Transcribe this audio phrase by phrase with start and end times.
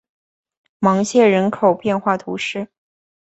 [0.79, 2.69] 芒谢人口变化图示